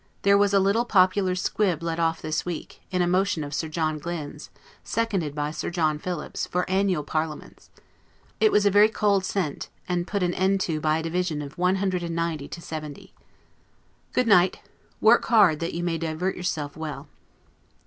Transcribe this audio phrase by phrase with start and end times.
[0.23, 3.67] There was a little popular squib let off this week, in a motion of Sir
[3.69, 4.49] John Glynne's,
[4.83, 7.69] seconded by Sir John Philips, for annual parliaments.
[8.39, 11.55] It was a very cold scent, and put an end to by a division of
[11.55, 13.13] 190 to 70.
[14.11, 14.61] Good night.
[15.01, 17.07] Work hard, that you may divert yourself well.